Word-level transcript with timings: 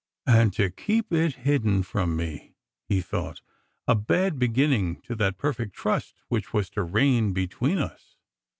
"And 0.25 0.51
to 0.53 0.71
keep 0.71 1.13
it 1.13 1.35
hidden 1.45 1.83
from 1.83 2.15
me," 2.15 2.55
he 2.89 3.01
thought;" 3.01 3.41
2 3.87 3.93
bad 3.93 4.39
be 4.39 4.47
ginning 4.47 4.99
for 5.05 5.13
that 5.13 5.37
perfect 5.37 5.75
trust 5.75 6.15
which 6.27 6.53
was 6.53 6.71
to 6.71 6.81
reign 6.81 7.33
between 7.33 7.77
us." 7.77 8.15